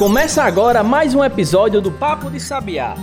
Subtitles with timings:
[0.00, 2.94] Começa agora mais um episódio do Papo de Sabiá,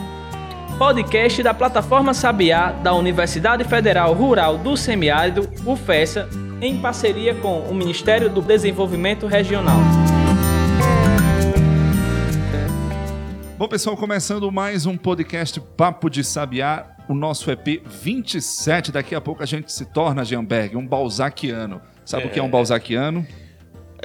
[0.80, 6.28] podcast da plataforma Sabiá da Universidade Federal Rural do Semiárido, UFESA,
[6.60, 9.78] em parceria com o Ministério do Desenvolvimento Regional.
[13.60, 18.92] Bom, pessoal, começando mais um podcast Papo de Sabiá, o nosso EP 27.
[18.92, 21.80] Daqui a pouco a gente se torna, Jeanberg, um balzaquiano.
[22.04, 22.26] Sabe é...
[22.26, 23.24] o que é um balzaquiano?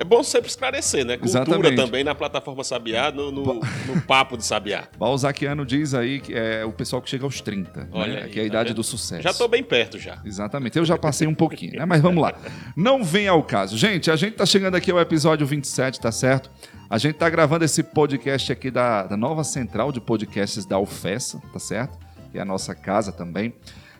[0.02, 1.16] É bom sempre esclarecer, né?
[1.16, 1.76] Cultura Exatamente.
[1.76, 4.88] também na plataforma Sabiá, no, no, no, papo de Sabiá.
[4.98, 7.88] Balzaquiano diz aí que é o pessoal que chega aos 30, né?
[7.92, 8.22] Olha né?
[8.24, 9.22] aí, que é a tá idade do sucesso.
[9.22, 10.18] Já estou bem perto já.
[10.24, 11.84] Exatamente, eu já passei um pouquinho, né?
[11.84, 12.34] Mas vamos lá.
[12.74, 13.78] Não vem ao caso.
[13.78, 16.50] Gente, a gente está chegando aqui ao episódio 27, tá certo?
[16.90, 21.40] A gente está gravando esse podcast aqui da, da nova central de podcasts da UFESA,
[21.52, 21.96] tá certo?
[22.32, 23.54] Que é a nossa casa também.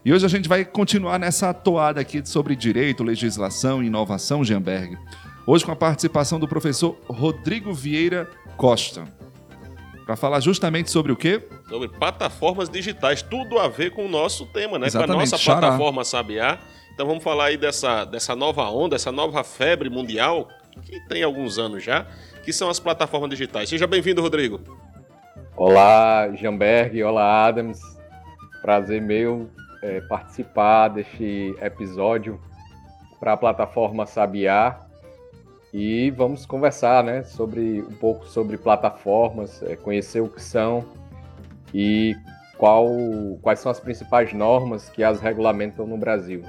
[0.05, 4.99] E hoje a gente vai continuar nessa toada aqui sobre direito, legislação e inovação, Gemberg.
[5.45, 9.05] Hoje com a participação do professor Rodrigo Vieira Costa.
[10.07, 11.43] Para falar justamente sobre o quê?
[11.69, 14.87] Sobre plataformas digitais, tudo a ver com o nosso tema, né?
[14.87, 15.59] Exatamente, com a nossa Xará.
[15.59, 16.59] plataforma Sabiá.
[16.95, 20.49] Então vamos falar aí dessa, dessa nova onda, essa nova febre mundial,
[20.83, 22.07] que tem alguns anos já,
[22.45, 23.69] que são as plataformas digitais.
[23.69, 24.61] Seja bem-vindo, Rodrigo.
[25.57, 27.81] Olá, Jamberg, olá, Adams.
[28.61, 29.51] Prazer meu
[29.83, 32.41] é, participar deste episódio
[33.19, 34.92] para a plataforma Sabiá
[35.73, 40.85] e vamos conversar, né, sobre um pouco sobre plataformas, é, conhecer o que são
[41.73, 42.15] e
[42.59, 42.87] qual,
[43.41, 46.43] quais são as principais normas que as regulamentam no Brasil.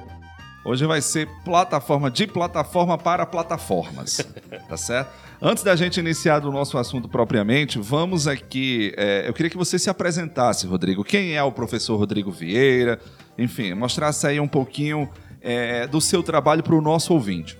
[0.65, 4.25] Hoje vai ser plataforma de plataforma para plataformas,
[4.67, 5.11] tá certo?
[5.41, 8.93] Antes da gente iniciar o nosso assunto propriamente, vamos aqui.
[8.95, 11.03] É, eu queria que você se apresentasse, Rodrigo.
[11.03, 12.97] Quem é o professor Rodrigo Vieira?
[13.37, 15.09] Enfim, mostrasse aí um pouquinho
[15.41, 17.57] é, do seu trabalho para o nosso ouvinte.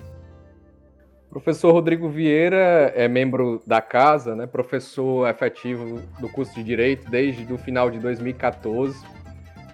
[1.33, 7.51] Professor Rodrigo Vieira é membro da casa, né, professor efetivo do curso de Direito desde
[7.51, 9.03] o final de 2014,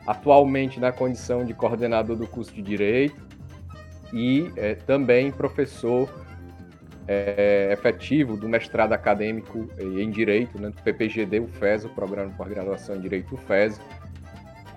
[0.08, 3.28] atualmente na condição de coordenador do curso de Direito
[4.14, 6.10] e é, também professor
[7.06, 12.96] é, efetivo do mestrado acadêmico em Direito, né, do PPGD UFES, o Programa de Pós-Graduação
[12.96, 13.82] em Direito UFES.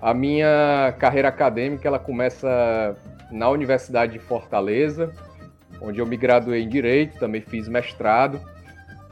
[0.01, 2.97] A minha carreira acadêmica ela começa
[3.31, 5.13] na Universidade de Fortaleza,
[5.83, 8.41] onde eu me graduei em Direito, também fiz mestrado.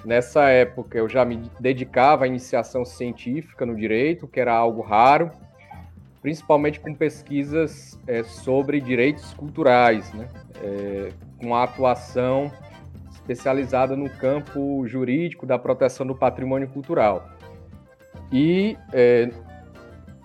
[0.03, 5.29] Nessa época eu já me dedicava à iniciação científica no direito, que era algo raro,
[6.21, 10.27] principalmente com pesquisas é, sobre direitos culturais, né?
[10.63, 12.51] É, com a atuação
[13.11, 17.29] especializada no campo jurídico da proteção do patrimônio cultural.
[18.31, 19.29] E é,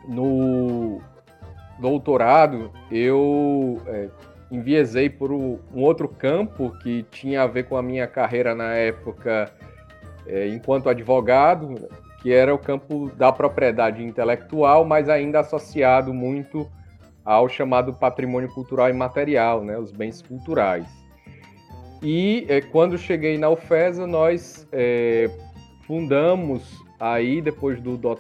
[0.09, 1.01] no
[1.79, 4.09] doutorado eu é,
[4.51, 9.51] enviesei por um outro campo que tinha a ver com a minha carreira na época
[10.27, 11.89] é, enquanto advogado,
[12.21, 16.69] que era o campo da propriedade intelectual, mas ainda associado muito
[17.25, 20.87] ao chamado patrimônio cultural imaterial, né, os bens culturais.
[22.03, 25.29] E é, quando cheguei na UFESA, nós é,
[25.87, 28.17] fundamos aí, depois do, do,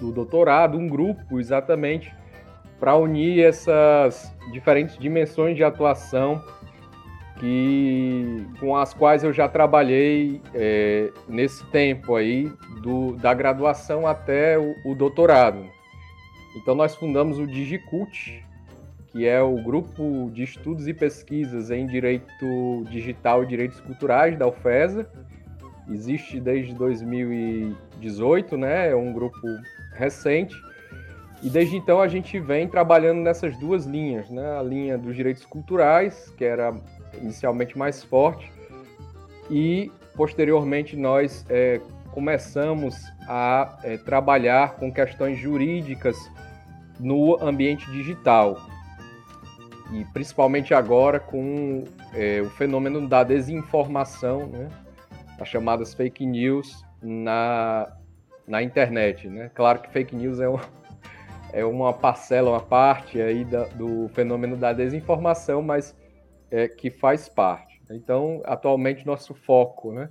[0.00, 2.12] do doutorado, um grupo exatamente
[2.80, 6.42] para unir essas diferentes dimensões de atuação
[7.38, 12.52] que com as quais eu já trabalhei é, nesse tempo aí
[12.82, 15.64] do, da graduação até o, o, doutorado.
[16.56, 18.44] Então nós fundamos o Digicult,
[19.08, 24.46] que é o grupo de estudos e pesquisas em direito digital e direitos culturais da
[24.46, 25.10] UFESA.
[25.88, 28.90] Existe desde 2018, né?
[28.90, 29.40] É um grupo
[29.94, 30.54] recente
[31.42, 34.58] e desde então a gente vem trabalhando nessas duas linhas, né?
[34.58, 36.74] A linha dos direitos culturais, que era
[37.20, 38.52] inicialmente mais forte,
[39.50, 41.80] e posteriormente nós é,
[42.12, 42.96] começamos
[43.26, 46.16] a é, trabalhar com questões jurídicas
[46.98, 48.60] no ambiente digital.
[49.92, 54.68] E principalmente agora com é, o fenômeno da desinformação, né?
[55.40, 57.90] as chamadas fake news na,
[58.46, 59.26] na internet.
[59.26, 59.50] Né?
[59.54, 60.58] Claro que fake news é um,
[61.52, 65.96] é uma parcela, uma parte aí da, do fenômeno da desinformação, mas
[66.50, 67.80] é, que faz parte.
[67.90, 70.08] Então, atualmente, nosso foco né,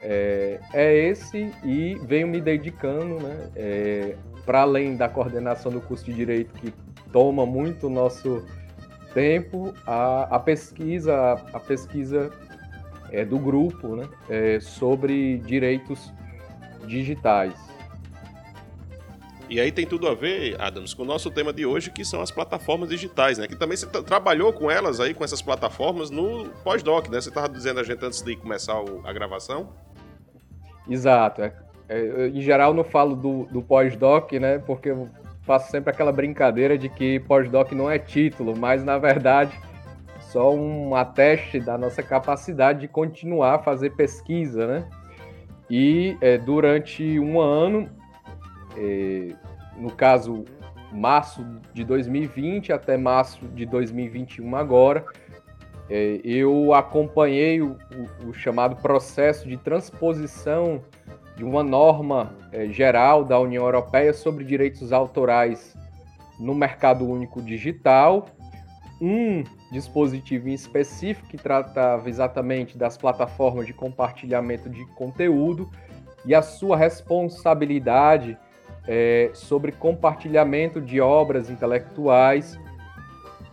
[0.00, 6.04] é, é esse e venho me dedicando, né, é, para além da coordenação do curso
[6.04, 6.72] de Direito, que
[7.12, 8.44] toma muito nosso
[9.14, 12.30] tempo, a, a pesquisa, a, a pesquisa
[13.10, 16.12] é, do grupo né, é, sobre direitos
[16.86, 17.54] digitais.
[19.48, 22.22] E aí tem tudo a ver, Adams, com o nosso tema de hoje, que são
[22.22, 23.46] as plataformas digitais, né?
[23.46, 27.20] Que também você trabalhou com elas aí, com essas plataformas, no pós-doc, né?
[27.20, 29.68] Você estava dizendo a gente antes de começar o, a gravação.
[30.88, 31.42] Exato.
[31.42, 31.52] É,
[31.88, 34.58] é, em geral, não falo do, do pós-doc, né?
[34.58, 35.08] Porque eu
[35.42, 39.52] faço sempre aquela brincadeira de que pós-doc não é título, mas na verdade
[40.32, 44.88] só um ateste da nossa capacidade de continuar a fazer pesquisa, né?
[45.68, 47.88] E é, durante um ano,
[48.76, 49.34] é,
[49.76, 50.44] no caso
[50.92, 55.04] março de 2020 até março de 2021 agora,
[55.88, 57.76] é, eu acompanhei o,
[58.26, 60.82] o, chamado processo de transposição
[61.36, 65.76] de uma norma é, geral da União Europeia sobre direitos autorais
[66.38, 68.26] no mercado único digital,
[69.00, 75.70] um dispositivo em específico que tratava exatamente das plataformas de compartilhamento de conteúdo
[76.24, 78.38] e a sua responsabilidade
[78.86, 82.58] é, sobre compartilhamento de obras intelectuais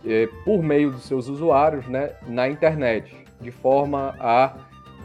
[0.04, 4.54] é, por meio dos seus usuários né, na internet, de forma a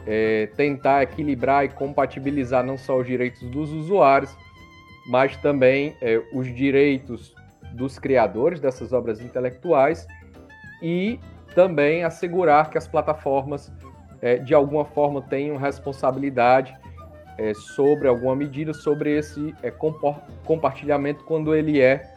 [0.07, 4.35] é, tentar equilibrar e compatibilizar não só os direitos dos usuários,
[5.07, 7.35] mas também é, os direitos
[7.73, 10.07] dos criadores dessas obras intelectuais
[10.81, 11.19] e
[11.53, 13.71] também assegurar que as plataformas,
[14.21, 16.75] é, de alguma forma, tenham responsabilidade
[17.37, 19.71] é, sobre alguma medida sobre esse é,
[20.43, 22.13] compartilhamento quando ele é,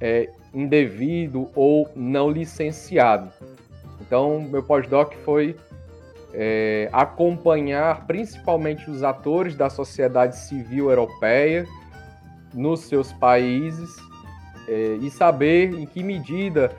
[0.00, 3.30] é, indevido ou não licenciado.
[4.00, 5.56] Então, meu pós-doc foi
[6.32, 11.66] é, acompanhar principalmente os atores da sociedade civil europeia
[12.54, 13.96] nos seus países
[14.68, 16.72] é, e saber em que medida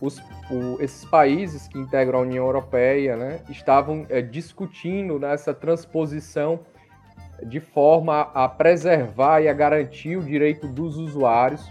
[0.00, 0.18] os,
[0.50, 6.60] o, esses países que integram a União Europeia né, estavam é, discutindo nessa transposição
[7.46, 11.70] de forma a preservar e a garantir o direito dos usuários,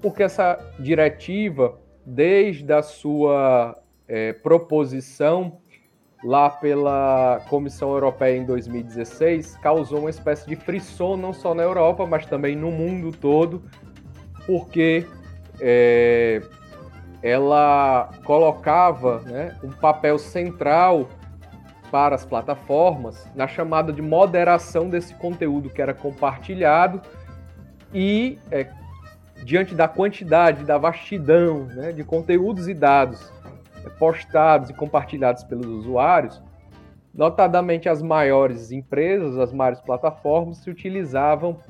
[0.00, 3.78] porque essa diretiva, desde a sua
[4.08, 5.58] é, proposição
[6.24, 12.06] lá pela Comissão Europeia em 2016, causou uma espécie de frisson não só na Europa,
[12.06, 13.62] mas também no mundo todo,
[14.46, 15.06] porque
[15.60, 16.42] é,
[17.22, 21.08] ela colocava né, um papel central
[21.92, 27.02] para as plataformas na chamada de moderação desse conteúdo que era compartilhado
[27.92, 28.66] e é,
[29.44, 33.30] diante da quantidade, da vastidão né, de conteúdos e dados
[33.84, 36.42] é, postados e compartilhados pelos usuários,
[37.14, 41.60] notadamente as maiores empresas, as maiores plataformas se utilizavam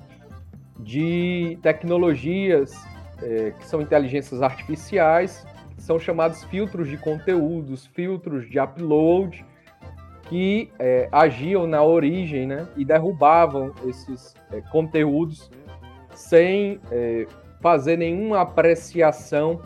[0.79, 2.73] de tecnologias
[3.21, 9.45] é, que são inteligências artificiais, que são chamados filtros de conteúdos, filtros de upload,
[10.33, 15.51] que é, agiam na origem né, e derrubavam esses é, conteúdos
[16.15, 17.27] sem é,
[17.61, 19.61] fazer nenhuma apreciação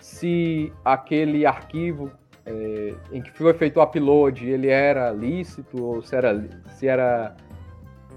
[0.00, 2.10] se aquele arquivo
[2.44, 7.36] é, em que foi feito o upload ele era lícito ou se era se era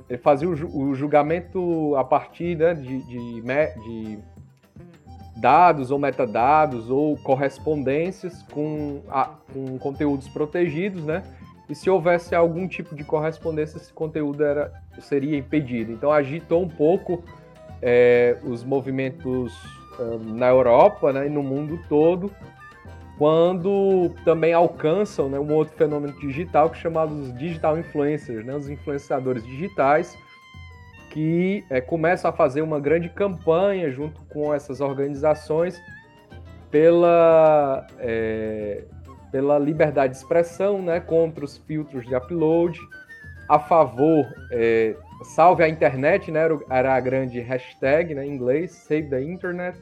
[0.09, 4.19] ele fazia o, julgamento a partir né, de, de, de
[5.37, 11.23] dados ou metadados ou correspondências com, a, com conteúdos protegidos, né?
[11.73, 15.91] E se houvesse algum tipo de correspondência, esse conteúdo era, seria impedido.
[15.91, 17.23] Então agitou um pouco
[17.81, 19.51] é, os movimentos
[19.97, 22.31] uh, na Europa né, e no mundo todo,
[23.17, 28.55] quando também alcançam né, um outro fenômeno digital que é chamado os digital influencers, né,
[28.55, 30.15] os influenciadores digitais,
[31.09, 35.81] que é, começam a fazer uma grande campanha junto com essas organizações
[36.69, 38.83] pela é,
[39.33, 42.79] pela liberdade de expressão, né, contra os filtros de upload,
[43.49, 49.09] a favor, é, salve a internet, né, era a grande hashtag né, em inglês, save
[49.09, 49.75] the internet,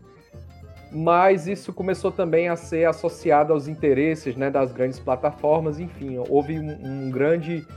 [0.90, 6.58] mas isso começou também a ser associado aos interesses né, das grandes plataformas, enfim, houve
[6.58, 7.68] um, um grande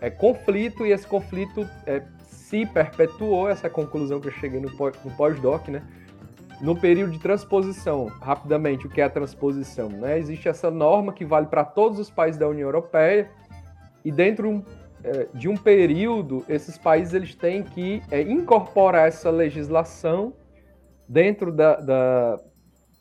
[0.00, 5.10] é, conflito e esse conflito é, se perpetuou, essa conclusão que eu cheguei no, no
[5.14, 5.82] pós-doc, né,
[6.62, 9.88] no período de transposição, rapidamente, o que é a transposição?
[9.88, 10.16] Né?
[10.16, 13.28] Existe essa norma que vale para todos os países da União Europeia
[14.04, 14.64] e dentro
[15.02, 20.34] é, de um período, esses países eles têm que é, incorporar essa legislação
[21.08, 22.40] dentro da, da,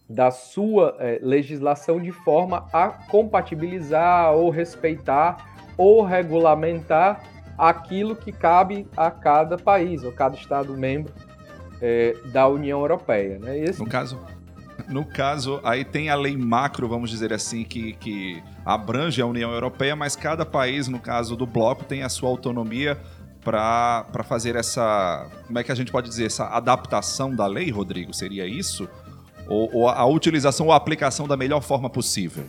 [0.09, 5.37] da sua é, legislação de forma a compatibilizar ou respeitar
[5.77, 7.21] ou regulamentar
[7.55, 11.13] aquilo que cabe a cada país ou cada Estado membro
[11.81, 13.39] é, da União Europeia.
[13.39, 13.59] Né?
[13.59, 13.79] Esse...
[13.79, 14.19] No caso,
[14.87, 19.51] no caso, aí tem a lei macro, vamos dizer assim, que, que abrange a União
[19.51, 22.97] Europeia, mas cada país, no caso do bloco, tem a sua autonomia
[23.43, 25.27] para fazer essa.
[25.47, 26.25] Como é que a gente pode dizer?
[26.25, 28.13] Essa adaptação da lei, Rodrigo?
[28.13, 28.87] Seria isso?
[29.47, 32.45] Ou, ou a utilização ou a aplicação da melhor forma possível?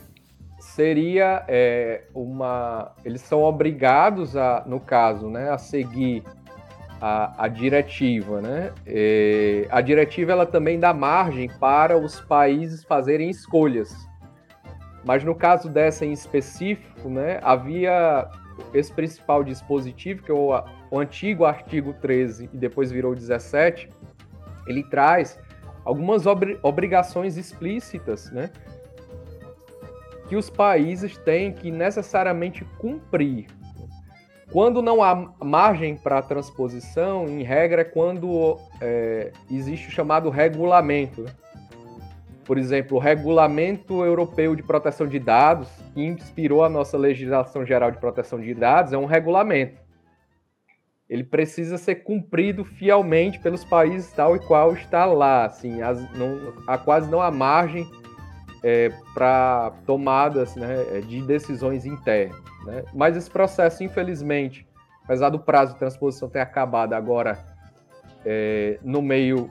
[0.75, 2.93] seria é, uma.
[3.05, 6.23] Eles são obrigados a, no caso, né, a seguir
[7.04, 8.73] a, a diretiva, né?
[8.87, 13.92] E a diretiva ela também dá margem para os países fazerem escolhas.
[15.04, 18.30] Mas no caso dessa em específico, né, havia
[18.73, 20.50] esse principal dispositivo, que é o,
[20.92, 23.88] o antigo artigo 13 e depois virou 17,
[24.68, 25.40] ele traz
[25.85, 28.49] algumas ob obrigações explícitas, né?
[30.28, 33.47] Que os países têm que necessariamente cumprir.
[34.52, 41.23] Quando não há margem para transposição, em regra, é quando é, existe o chamado regulamento.
[41.23, 41.30] Né?
[42.44, 47.90] Por exemplo, o Regulamento Europeu de Proteção de Dados, que inspirou a nossa legislação geral
[47.90, 49.80] de proteção de dados, é um regulamento.
[51.09, 55.47] Ele precisa ser cumprido fielmente pelos países tal e qual está lá.
[55.47, 57.88] Assim, as, não, há quase não há margem
[58.62, 62.40] é, para tomadas né, de decisões internas.
[62.64, 62.85] Né?
[62.95, 64.66] Mas esse processo, infelizmente,
[65.04, 67.45] apesar do prazo de transposição ter acabado agora
[68.25, 69.50] é, no meio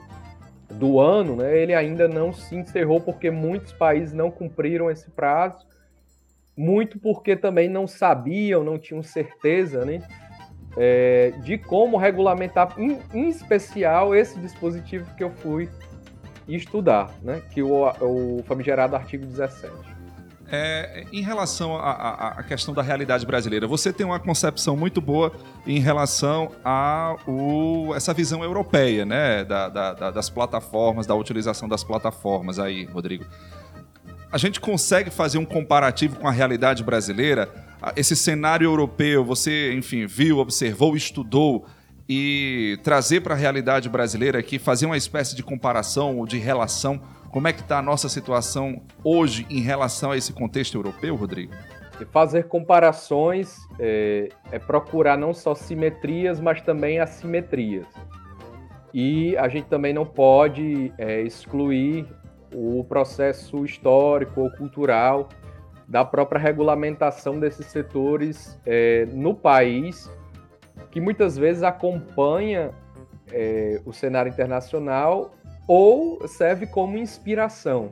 [0.70, 5.66] do ano, né, ele ainda não se encerrou porque muitos países não cumpriram esse prazo,
[6.56, 10.02] muito porque também não sabiam, não tinham certeza né,
[10.78, 15.70] é, de como regulamentar, em, em, especial, esse dispositivo que eu fui
[16.56, 20.02] estudar, né, que o, o famigerado artigo 17.
[20.54, 25.32] É, em relação à questão da realidade brasileira, você tem uma concepção muito boa
[25.66, 29.46] em relação a o, essa visão europeia, né?
[29.46, 33.24] Da, da, das plataformas, da utilização das plataformas aí, Rodrigo.
[34.30, 37.48] A gente consegue fazer um comparativo com a realidade brasileira?
[37.96, 41.66] Esse cenário europeu, você, enfim, viu, observou, estudou
[42.14, 47.02] e trazer para a realidade brasileira aqui, fazer uma espécie de comparação ou de relação
[47.32, 51.54] como é que está a nossa situação hoje em relação a esse contexto europeu, Rodrigo?
[52.12, 57.88] Fazer comparações é, é procurar não só simetrias, mas também assimetrias.
[58.94, 62.06] E a gente também não pode é, excluir
[62.54, 65.30] o processo histórico ou cultural
[65.88, 70.12] da própria regulamentação desses setores é, no país,
[70.92, 72.72] que muitas vezes acompanha
[73.32, 75.34] é, o cenário internacional
[75.68, 77.92] ou serve como inspiração,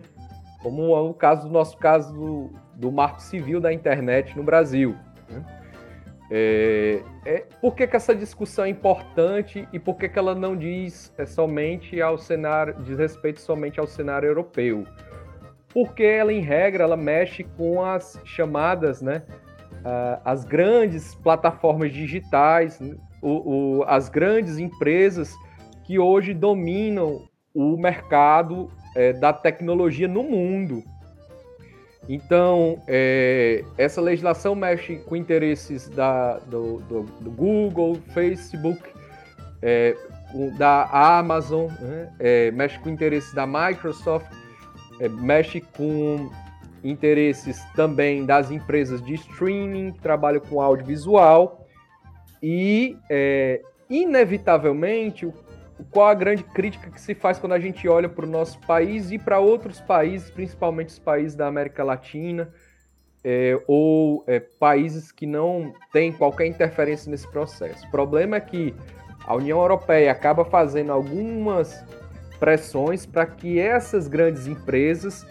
[0.62, 4.96] como é o caso do nosso caso do, do marco civil da internet no Brasil.
[5.30, 5.46] Né?
[6.32, 10.56] É, é, por que, que, essa discussão é importante e por que, que ela não
[10.56, 14.86] diz é, somente ao cenário, diz respeito somente ao cenário europeu?
[15.74, 19.24] Porque ela, em regra, ela mexe com as chamadas, né,
[20.26, 22.80] as grandes plataformas digitais,
[23.22, 25.34] o, o, as grandes empresas
[25.86, 30.84] que hoje dominam o mercado é, da tecnologia no mundo.
[32.08, 38.82] Então, é, essa legislação mexe com interesses da, do, do, do Google, Facebook,
[39.62, 39.96] é,
[40.58, 42.12] da Amazon, né?
[42.20, 44.28] É, mexe com interesses da Microsoft,
[45.00, 46.30] é, mexe com
[46.84, 51.66] interesses também das empresas de streaming que trabalham com audiovisual
[52.42, 55.34] e, é, inevitavelmente, o
[55.92, 59.12] qual a grande crítica que se faz quando a gente olha para o nosso país
[59.12, 62.54] e para outros países, principalmente os países da América Latina,
[63.24, 67.86] é, ou é, países que não têm qualquer interferência nesse processo.
[67.88, 68.74] O problema é que
[69.26, 71.84] a União Europeia acaba fazendo algumas
[72.40, 75.26] pressões para que essas grandes empresas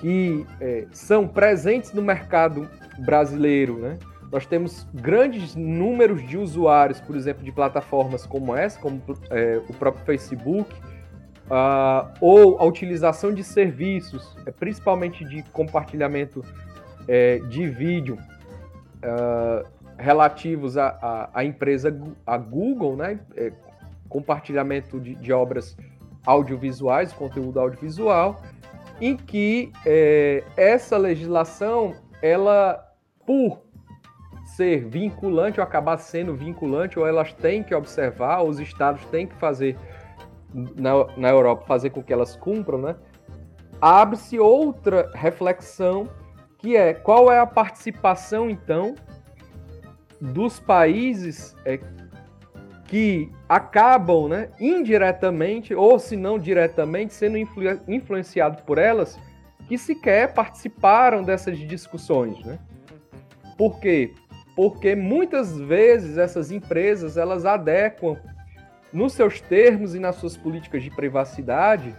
[0.00, 3.98] que é, são presentes no mercado brasileiro, né,
[4.32, 9.74] nós temos grandes números de usuários, por exemplo, de plataformas como essa, como é, o
[9.74, 10.72] próprio Facebook,
[11.50, 16.44] uh, ou a utilização de serviços, é, principalmente de compartilhamento
[17.08, 18.16] é, de vídeo,
[19.02, 19.66] uh,
[19.98, 21.94] relativos à empresa
[22.26, 23.20] a Google, né?
[23.36, 23.52] É,
[24.08, 25.76] compartilhamento de, de, obras
[26.26, 28.42] audiovisuais, conteúdo audiovisual,
[29.00, 32.84] em que é, essa legislação, ela,
[33.26, 33.62] por
[34.56, 39.34] ser vinculante ou acabar sendo vinculante, ou elas têm que observar, os estados têm que
[39.36, 39.76] fazer
[40.52, 42.96] na, na Europa, fazer com que elas cumpram, né?
[43.80, 46.08] Abre-se outra reflexão
[46.58, 48.94] que é qual é a participação, então,
[50.20, 51.80] dos países é,
[52.84, 59.18] que acabam, né, indiretamente, ou se não diretamente, sendo influ influenciados por elas,
[59.66, 62.60] que sequer participaram dessas discussões, né?
[63.58, 64.14] Por quê?
[64.56, 68.16] porque muitas vezes essas empresas elas adequam
[68.92, 71.94] nos seus termos e nas suas políticas de privacidade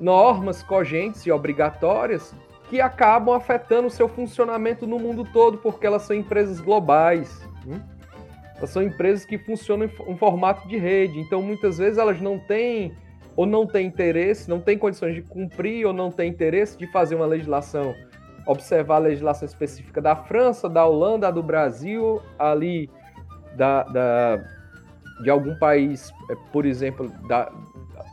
[0.00, 2.34] normas cogentes e obrigatórias
[2.68, 7.48] que que acabam afetando o seu funcionamento no mundo todo, porque elas são empresas globais.
[8.56, 12.38] Elas são empresas que funcionam em um formato de rede, então muitas vezes elas não
[12.38, 12.92] têm
[13.36, 17.16] ou não têm interesse, não têm condições de cumprir ou não têm interesse de fazer
[17.16, 17.94] uma legislação,
[18.46, 22.88] observar a legislação específica da França, da Holanda, do Brasil, ali
[23.56, 24.44] da, da
[25.22, 27.50] de algum país, é, por exemplo, da,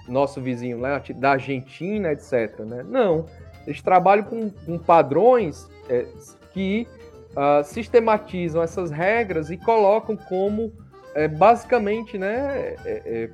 [0.07, 2.60] nosso vizinho lá, da Argentina, etc.
[2.60, 2.83] Né?
[2.88, 3.25] Não,
[3.65, 6.05] eles trabalham com, com padrões é,
[6.53, 6.88] que
[7.32, 10.74] uh, sistematizam essas regras e colocam como
[11.14, 13.30] é, basicamente né, é, é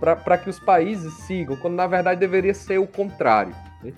[0.00, 3.54] para que os países sigam, quando na verdade deveria ser o contrário.
[3.82, 3.92] Né?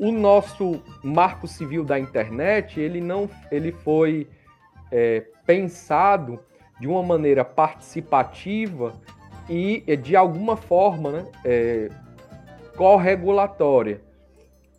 [0.00, 4.28] O nosso marco civil da internet ele não ele foi
[4.90, 6.40] é, pensado
[6.80, 8.92] de uma maneira participativa
[9.48, 11.26] e, de alguma forma, né,
[12.76, 14.00] corregulatória.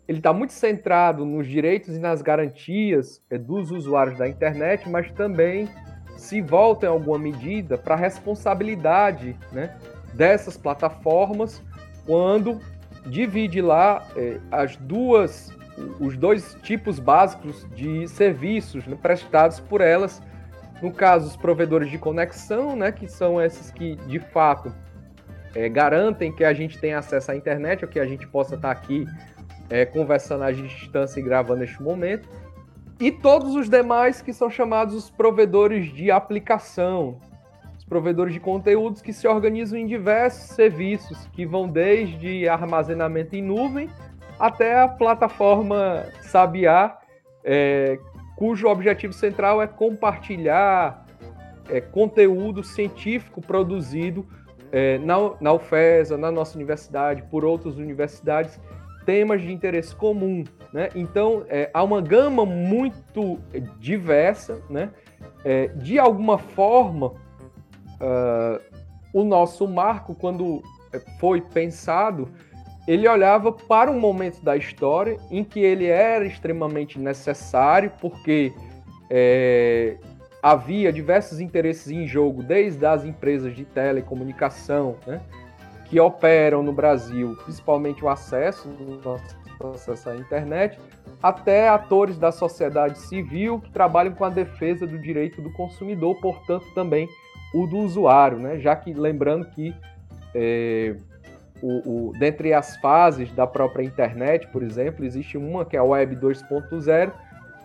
[0.08, 5.10] Ele está muito centrado nos direitos e nas garantias é, dos usuários da internet, mas
[5.12, 5.68] também
[6.16, 9.76] se volta em alguma medida para a responsabilidade né,
[10.14, 11.62] dessas plataformas
[12.06, 12.60] quando
[13.06, 15.52] divide lá é, as duas,
[16.00, 20.22] os dois tipos básicos de serviços né, prestados por elas.
[20.80, 24.72] No caso, os provedores de conexão, né, que são esses que de fato
[25.54, 28.70] é, garantem que a gente tenha acesso à internet, ou que a gente possa estar
[28.70, 29.06] aqui
[29.68, 32.28] é, conversando à distância e gravando neste momento.
[32.98, 37.20] E todos os demais que são chamados os provedores de aplicação,
[37.76, 43.42] os provedores de conteúdos que se organizam em diversos serviços, que vão desde armazenamento em
[43.42, 43.90] nuvem
[44.38, 46.98] até a plataforma Sabiá,
[47.44, 47.98] é,
[48.36, 51.06] cujo objetivo central é compartilhar
[51.68, 54.26] é, conteúdo científico produzido
[54.72, 58.60] é, na, na UFESA, na nossa universidade, por outras universidades,
[59.06, 60.44] temas de interesse comum.
[60.72, 60.90] Né?
[60.94, 63.38] Então, é, há uma gama muito
[63.78, 64.60] diversa.
[64.68, 64.90] Né?
[65.44, 68.60] É, de alguma forma, uh,
[69.14, 70.62] o nosso marco, quando
[71.18, 72.28] foi pensado,
[72.86, 78.52] ele olhava para um momento da história em que ele era extremamente necessário, porque
[79.10, 79.96] é,
[80.42, 85.20] havia diversos interesses em jogo, desde as empresas de telecomunicação, né,
[85.88, 88.68] que operam no Brasil, principalmente o acesso,
[89.60, 90.78] o acesso à internet,
[91.22, 96.66] até atores da sociedade civil que trabalham com a defesa do direito do consumidor, portanto
[96.74, 97.08] também
[97.54, 99.74] o do usuário, né, já que lembrando que
[100.34, 100.96] é,
[101.62, 105.84] o, o, dentre as fases da própria internet, por exemplo, existe uma que é a
[105.84, 107.12] Web 2.0,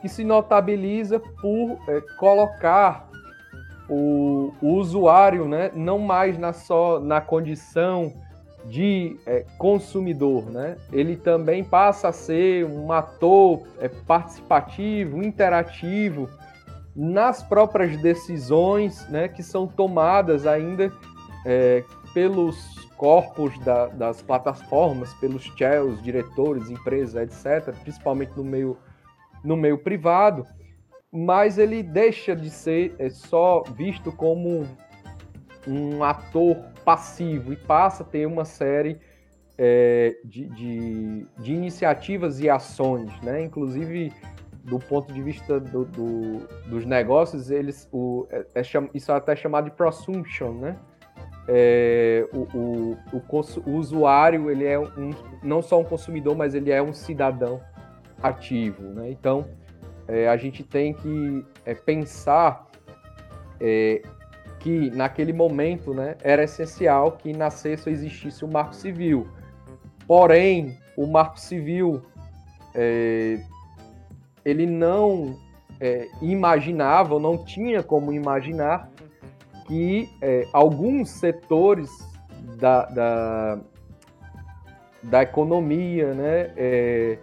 [0.01, 3.10] que se notabiliza por é, colocar
[3.93, 8.13] o, o, usuário né, não mais na, só na condição
[8.65, 10.77] de é, consumidor, né?
[10.93, 16.29] ele também passa a ser um ator é, participativo, interativo
[16.95, 20.89] nas próprias decisões né, que são tomadas ainda
[21.45, 28.77] é, pelos corpos da, das plataformas, pelos chels, diretores, empresas, etc., principalmente no meio,
[29.43, 30.45] no meio privado,
[31.11, 34.67] mas ele deixa de ser é, só visto como
[35.67, 38.97] um ator passivo e passa a ter uma série
[39.57, 43.43] é, de, de, de, iniciativas e ações, né?
[43.43, 44.11] Inclusive
[44.63, 48.61] do ponto de vista do, do, dos negócios, eles, o, é, é,
[48.93, 50.77] isso é até chamado de prosumption, né?
[51.47, 52.97] é, o, o,
[53.65, 55.11] o, usuário ele é um,
[55.43, 57.61] não só um consumidor, mas ele é um cidadão
[58.21, 58.83] ativo.
[58.83, 59.11] Né?
[59.11, 59.45] Então,
[60.11, 62.67] é, a gente tem que é, pensar
[63.61, 64.01] é,
[64.59, 69.25] que naquele momento né, era essencial que nascesse ou existisse o um marco civil.
[70.05, 72.01] Porém, o marco civil
[72.75, 73.41] é,
[74.43, 75.39] ele não
[75.79, 78.91] é, imaginava, ou não tinha como imaginar
[79.65, 81.89] que é, alguns setores
[82.59, 83.59] da, da,
[85.03, 87.17] da economia, né,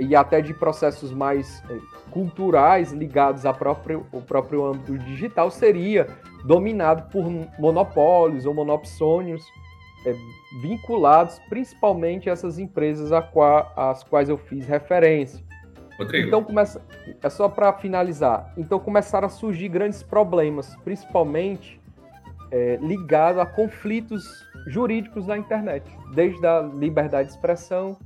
[0.00, 1.78] e até de processos mais é,
[2.10, 6.08] culturais ligados ao próprio, ao próprio âmbito digital seria
[6.44, 7.24] dominado por
[7.58, 9.44] monopólios ou monopsônios
[10.06, 10.14] é,
[10.62, 15.44] vinculados principalmente a essas empresas a qua, às quais eu fiz referência.
[15.98, 16.28] Rodrigo.
[16.28, 16.80] Então começa,
[17.22, 18.54] é só para finalizar.
[18.56, 21.78] Então começaram a surgir grandes problemas, principalmente
[22.50, 24.24] é, ligados a conflitos
[24.66, 25.84] jurídicos na internet,
[26.14, 27.98] desde a liberdade de expressão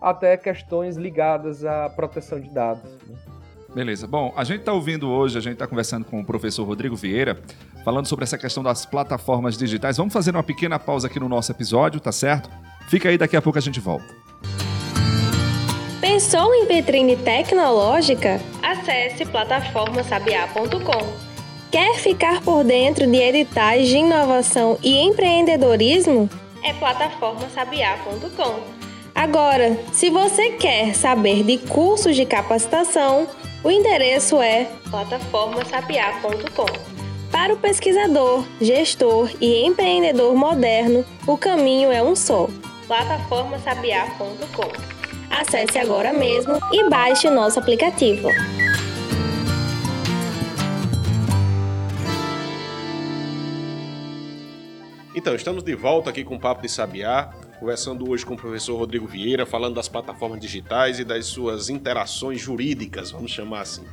[0.00, 2.90] até questões ligadas à proteção de dados.
[3.06, 3.16] Né?
[3.74, 4.06] Beleza.
[4.06, 7.38] Bom, a gente está ouvindo hoje, a gente está conversando com o professor Rodrigo Vieira,
[7.84, 9.96] falando sobre essa questão das plataformas digitais.
[9.96, 12.48] Vamos fazer uma pequena pausa aqui no nosso episódio, tá certo?
[12.88, 14.14] Fica aí, daqui a pouco a gente volta
[16.00, 18.40] Pensou em vitrine tecnológica?
[18.62, 21.26] Acesse plataformasabiá.com.
[21.70, 26.30] Quer ficar por dentro de editais de inovação e empreendedorismo?
[26.64, 28.75] É plataformasabiá.com.
[29.16, 33.26] Agora, se você quer saber de cursos de capacitação,
[33.64, 36.66] o endereço é plataformasabiá.com.
[37.32, 42.46] Para o pesquisador, gestor e empreendedor moderno, o caminho é um só:
[42.86, 44.70] plataformasabiá.com.
[45.30, 48.28] Acesse agora mesmo e baixe o nosso aplicativo.
[55.14, 58.76] Então, estamos de volta aqui com o Papo de Sabiá, conversando hoje com o professor
[58.76, 63.84] Rodrigo Vieira, falando das plataformas digitais e das suas interações jurídicas, vamos chamar assim.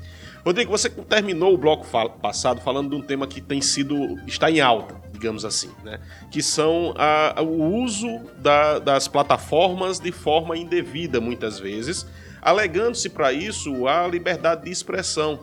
[0.46, 1.88] Rodrigo, você terminou o bloco
[2.22, 6.02] passado falando de um tema que tem sido está em alta, digamos assim, né?
[6.30, 12.06] Que são a, o uso da, das plataformas de forma indevida, muitas vezes,
[12.42, 15.40] alegando-se para isso a liberdade de expressão.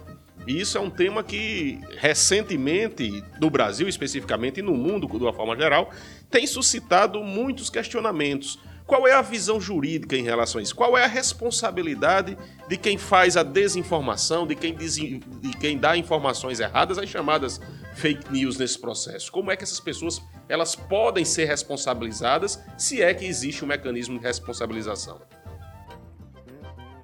[0.46, 5.32] E isso é um tema que recentemente, no Brasil especificamente e no mundo de uma
[5.32, 5.90] forma geral,
[6.30, 8.58] tem suscitado muitos questionamentos
[8.90, 10.74] qual é a visão jurídica em relação a isso?
[10.74, 16.58] Qual é a responsabilidade de quem faz a desinformação, de quem, de quem dá informações
[16.58, 17.60] erradas, as chamadas
[17.94, 19.30] fake news nesse processo?
[19.30, 24.18] Como é que essas pessoas elas podem ser responsabilizadas, se é que existe um mecanismo
[24.18, 25.20] de responsabilização?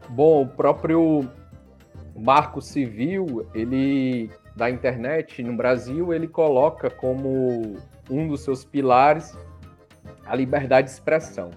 [0.09, 1.31] Bom, o próprio
[2.17, 7.77] Marco Civil, ele da internet no Brasil, ele coloca como
[8.11, 9.37] um dos seus pilares
[10.25, 11.51] a liberdade de expressão.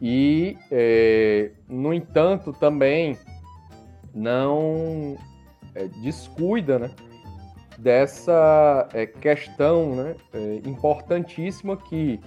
[0.00, 3.16] E, é, no entanto, também
[4.14, 5.16] não
[5.74, 6.90] é, descuida né,
[7.78, 12.18] dessa é, questão né, é, importantíssima que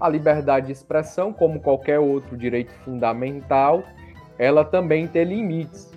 [0.00, 3.82] a liberdade de expressão, como qualquer outro direito fundamental,
[4.38, 5.90] ela também tem limites.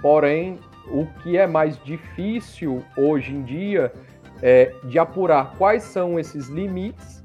[0.00, 3.92] Porém, o que é mais difícil hoje em dia
[4.42, 7.22] é de apurar quais são esses limites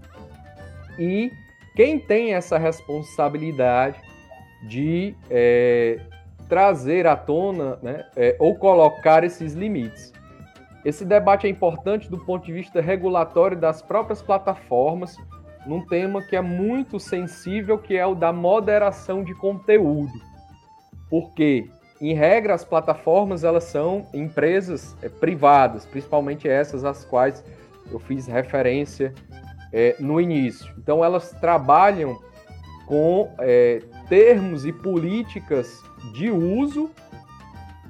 [1.00, 1.32] e
[1.76, 4.00] quem tem essa responsabilidade
[4.68, 6.00] de é,
[6.48, 10.14] trazer à tona né, é, ou colocar esses limites.
[10.84, 15.18] Esse debate é importante do ponto de vista regulatório das próprias plataformas,
[15.66, 20.14] num tema que é muito sensível, que é o da moderação de conteúdo.
[21.10, 21.68] Porque,
[22.00, 27.44] em regra, as plataformas elas são empresas é, privadas, principalmente essas às quais
[27.92, 29.14] eu fiz referência
[29.72, 30.74] é, no início.
[30.78, 32.20] Então, elas trabalham
[32.86, 35.82] com é, termos e políticas
[36.14, 36.92] de uso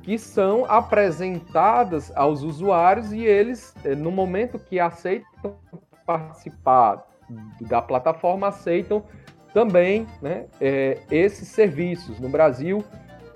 [0.03, 5.57] que são apresentadas aos usuários e eles, no momento que aceitam
[6.05, 7.07] participar
[7.61, 9.03] da plataforma, aceitam
[9.51, 12.19] também né, é, esses serviços.
[12.19, 12.83] No Brasil,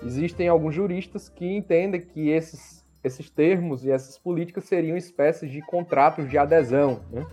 [0.04, 5.60] existem alguns juristas que entendem que esses, esses termos e essas políticas seriam espécies de
[5.62, 7.00] contratos de adesão.
[7.10, 7.24] Né?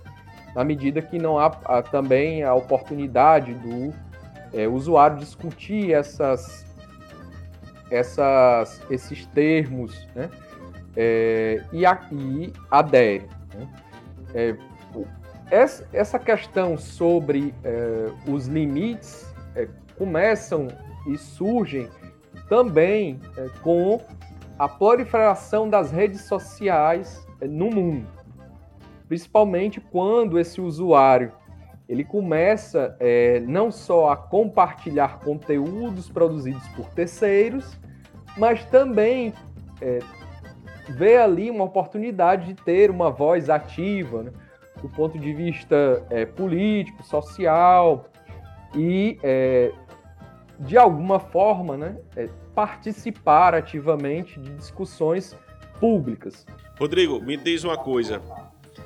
[0.58, 3.94] na medida que não há, há também a oportunidade do
[4.52, 6.66] é, usuário discutir essas,
[7.92, 10.32] essas, esses termos né?
[10.96, 13.28] É, e, a, e adere.
[13.54, 13.68] Né?
[14.34, 14.56] É,
[15.94, 20.70] essa questão sobre é, os limites é, começam
[21.08, 21.88] e surgem
[22.50, 24.00] também é, com
[24.58, 28.08] a proliferação das redes sociais no mundo.
[29.08, 31.32] Principalmente quando esse usuário
[31.88, 37.80] ele começa é, não só a compartilhar conteúdos produzidos por terceiros,
[38.38, 39.34] mas também
[39.82, 40.00] é,
[40.90, 44.32] vê ali uma oportunidade de ter uma voz ativa, né,
[44.82, 48.06] do ponto de vista é, político, social
[48.76, 49.72] e é,
[50.60, 55.36] de alguma forma, né, é, participar ativamente de discussões
[55.80, 56.46] públicas.
[56.80, 58.22] Rodrigo, me diz uma coisa.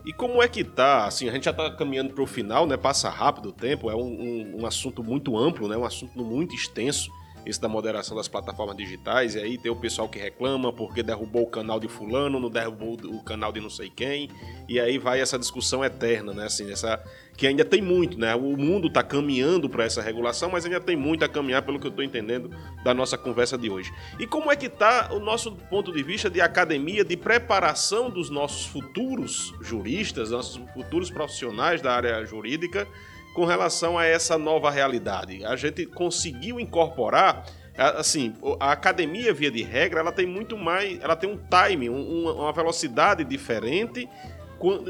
[0.05, 1.05] E como é que tá?
[1.05, 2.75] Assim, a gente já tá caminhando para o final, né?
[2.75, 5.77] Passa rápido o tempo, é um, um, um, assunto muito amplo, né?
[5.77, 7.11] Um assunto muito extenso,
[7.45, 9.35] esse da moderação das plataformas digitais.
[9.35, 12.93] E aí tem o pessoal que reclama porque derrubou o canal de fulano, não derrubou
[12.93, 14.29] o canal de não sei quem.
[14.67, 16.45] E aí vai essa discussão eterna, né?
[16.45, 17.01] Assim, essa
[17.41, 18.35] que ainda tem muito, né?
[18.35, 21.87] O mundo está caminhando para essa regulação, mas ainda tem muito a caminhar, pelo que
[21.87, 23.91] eu estou entendendo da nossa conversa de hoje.
[24.19, 28.29] E como é que está o nosso ponto de vista de academia, de preparação dos
[28.29, 32.87] nossos futuros juristas, nossos futuros profissionais da área jurídica,
[33.33, 35.43] com relação a essa nova realidade?
[35.43, 37.43] A gente conseguiu incorporar
[37.75, 42.29] assim, a academia, via de regra, ela tem muito mais, ela tem um time, um,
[42.29, 44.07] uma velocidade diferente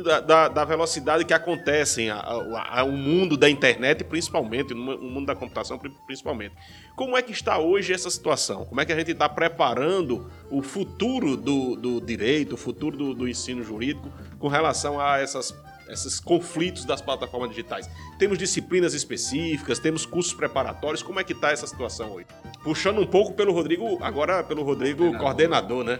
[0.04, 4.98] da, da, da velocidade que acontecem a, a, a, o mundo da internet, principalmente, no
[4.98, 6.56] mundo da computação, principalmente.
[6.96, 8.66] Como é que está hoje essa situação?
[8.66, 13.14] Como é que a gente está preparando o futuro do, do direito, o futuro do,
[13.14, 15.54] do ensino jurídico com relação a essas
[15.90, 17.90] esses conflitos das plataformas digitais.
[18.18, 21.04] Temos disciplinas específicas, temos cursos preparatórios.
[21.04, 22.28] Como é que está essa situação hoje?
[22.64, 26.00] Puxando um pouco pelo Rodrigo, agora pelo Rodrigo coordenador, coordenador né?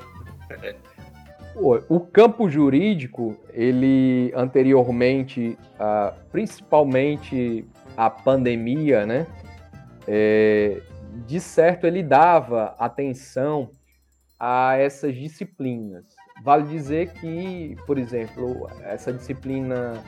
[1.56, 5.58] O campo jurídico, ele anteriormente,
[6.32, 9.28] principalmente a pandemia, né?
[10.08, 10.82] É,
[11.28, 13.70] de certo, ele dava atenção
[14.40, 16.06] a essas disciplinas.
[16.44, 20.02] Vale dizer que, por exemplo, essa disciplina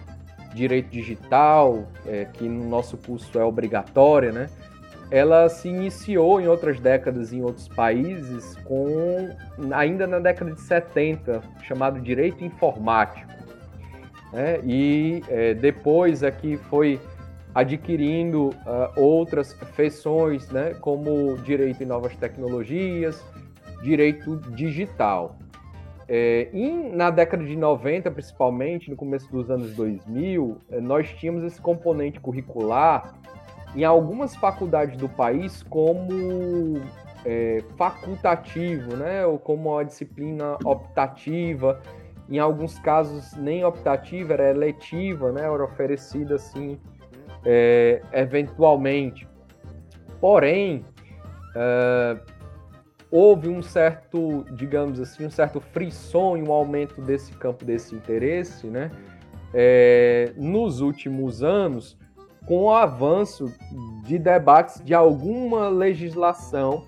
[0.53, 4.49] Direito Digital, é, que no nosso curso é obrigatória, né?
[5.13, 9.29] Ela se iniciou em outras décadas em outros países com
[9.71, 13.31] ainda na década de 70 chamado direito informático
[14.31, 14.59] né?
[14.63, 16.99] e é, depois aqui foi
[17.53, 20.73] adquirindo uh, outras feições né?
[20.81, 23.23] como direito em novas tecnologias
[23.83, 25.37] direito digital
[26.09, 31.43] é, e na década de 90 principalmente no começo dos anos 2000 é, nós tínhamos
[31.43, 33.13] esse componente curricular
[33.75, 36.81] em algumas faculdades do país como
[37.25, 39.25] é, facultativo, né?
[39.25, 41.81] Ou como uma disciplina optativa.
[42.29, 45.41] Em alguns casos, nem optativa, era eletiva, né?
[45.41, 46.79] Era oferecida assim,
[47.45, 49.27] é, eventualmente.
[50.19, 50.85] Porém,
[51.55, 52.17] é,
[53.11, 58.67] houve um certo, digamos assim, um certo frisson e um aumento desse campo desse interesse,
[58.67, 58.89] né?
[59.53, 61.97] É, nos últimos anos,
[62.45, 63.53] com o avanço
[64.03, 66.83] de debates de alguma legislação,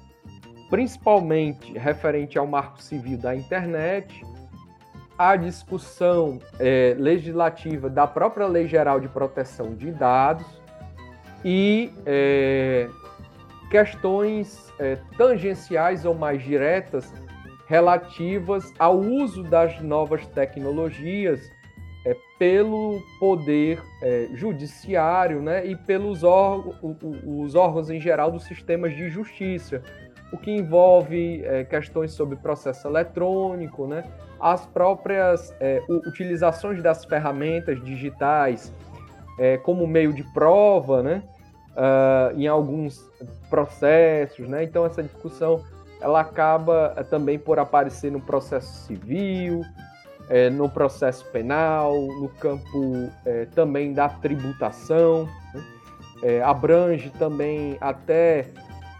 [0.69, 4.25] principalmente referente ao marco civil da internet,
[5.17, 10.45] a discussão é, legislativa da própria Lei Geral de Proteção de Dados
[11.43, 12.89] e é,
[13.71, 17.13] questões é, tangenciais ou mais diretas
[17.67, 21.49] relativas ao uso das novas tecnologias
[22.37, 29.81] pelo poder é, judiciário né, e pelos os órgãos em geral dos sistemas de justiça,
[30.31, 34.03] o que envolve é, questões sobre processo eletrônico, né,
[34.39, 38.73] as próprias é, utilizações das ferramentas digitais
[39.37, 41.23] é, como meio de prova né,
[41.75, 43.03] uh, em alguns
[43.49, 44.47] processos.
[44.47, 45.63] Né, então, essa discussão
[46.01, 49.61] ela acaba é, também por aparecer no processo civil,
[50.29, 55.63] é, no processo penal, no campo é, também da tributação, né?
[56.23, 58.47] é, abrange também até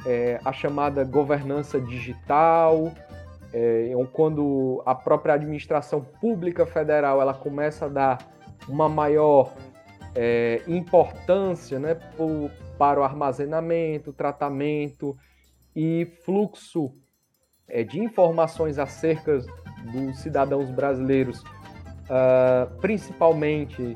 [0.06, 2.92] é, a chamada governança digital,
[3.52, 8.18] é, quando a própria administração pública federal ela começa a dar
[8.68, 9.54] uma maior
[10.14, 11.98] é, importância né,
[12.78, 15.18] para o armazenamento, tratamento
[15.76, 16.94] e fluxo
[17.88, 19.40] de informações acerca
[19.86, 23.96] dos cidadãos brasileiros, uh, principalmente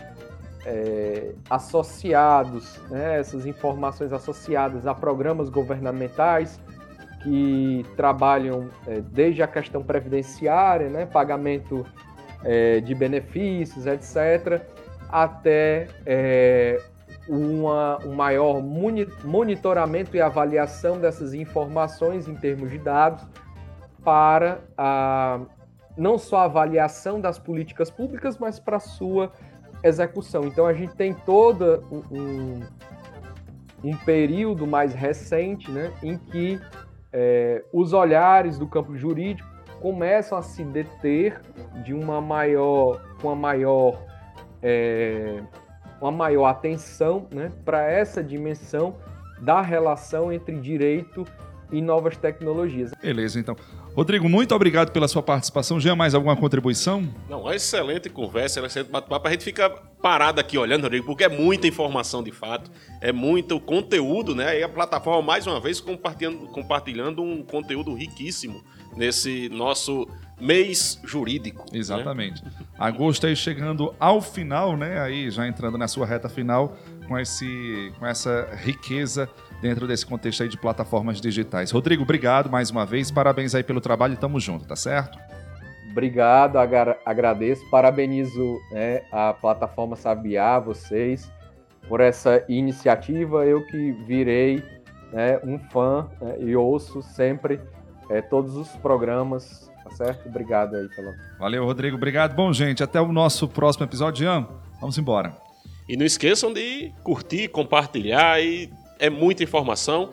[0.65, 6.59] é, associados, né, essas informações associadas a programas governamentais
[7.23, 11.85] que trabalham é, desde a questão previdenciária, né, pagamento
[12.43, 14.61] é, de benefícios, etc.,
[15.09, 16.79] até é,
[17.27, 23.25] uma, um maior monitoramento e avaliação dessas informações em termos de dados
[24.03, 25.39] para a
[25.99, 29.31] não só a avaliação das políticas públicas, mas para sua
[29.83, 30.45] execução.
[30.45, 32.61] Então a gente tem todo um,
[33.83, 36.59] um período mais recente né, em que
[37.11, 39.47] é, os olhares do campo jurídico
[39.81, 41.41] começam a se deter
[41.83, 44.01] de uma maior, uma maior,
[44.61, 45.41] é,
[46.01, 48.95] uma maior atenção né, para essa dimensão
[49.41, 51.25] da relação entre direito
[51.71, 52.91] e novas tecnologias.
[53.01, 53.55] Beleza, então.
[53.99, 55.77] Rodrigo, muito obrigado pela sua participação.
[55.77, 57.05] Já mais alguma contribuição?
[57.29, 59.27] Não, excelente conversa, excelente bate-papo.
[59.27, 59.69] A gente fica
[60.01, 64.57] parado aqui olhando, Rodrigo, porque é muita informação de fato, é muito conteúdo, né?
[64.57, 68.63] E a plataforma, mais uma vez, compartilhando, compartilhando um conteúdo riquíssimo
[68.95, 70.07] nesse nosso
[70.39, 71.65] mês jurídico.
[71.71, 71.79] Né?
[71.79, 72.43] Exatamente.
[72.43, 72.51] Né?
[72.77, 75.01] Agosto aí chegando ao final, né?
[75.01, 79.29] Aí já entrando na sua reta final com, esse, com essa riqueza
[79.61, 81.71] dentro desse contexto aí de plataformas digitais.
[81.71, 85.19] Rodrigo, obrigado mais uma vez, parabéns aí pelo trabalho e tamo junto, tá certo?
[85.91, 91.29] Obrigado, agradeço, parabenizo né, a plataforma Sabiá, vocês,
[91.87, 93.45] por essa iniciativa.
[93.45, 94.63] Eu que virei
[95.11, 97.59] né, um fã né, e ouço sempre
[98.09, 100.29] é, todos os programas Tá certo?
[100.29, 101.15] Obrigado aí pela.
[101.39, 101.97] Valeu, Rodrigo.
[101.97, 102.35] Obrigado.
[102.35, 104.25] Bom, gente, até o nosso próximo episódio.
[104.25, 104.47] Ian,
[104.79, 105.35] vamos embora.
[105.87, 108.69] E não esqueçam de curtir, compartilhar e
[108.99, 110.11] é muita informação.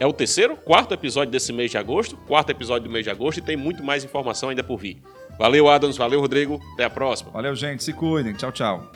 [0.00, 3.38] É o terceiro, quarto episódio desse mês de agosto, quarto episódio do mês de agosto
[3.38, 5.00] e tem muito mais informação ainda por vir.
[5.38, 5.96] Valeu, Adams.
[5.96, 6.60] Valeu, Rodrigo.
[6.74, 7.30] Até a próxima.
[7.30, 7.84] Valeu, gente.
[7.84, 8.34] Se cuidem.
[8.34, 8.90] Tchau, tchau.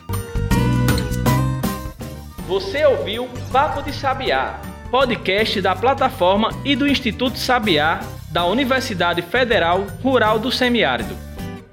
[2.47, 7.99] Você ouviu Papo de Sabiá, podcast da plataforma e do Instituto Sabiá
[8.31, 11.15] da Universidade Federal Rural do Semiárido,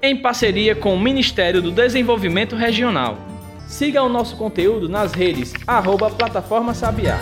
[0.01, 3.17] em parceria com o Ministério do Desenvolvimento Regional.
[3.67, 7.17] Siga o nosso conteúdo nas redes arroba Plataforma Sabiá.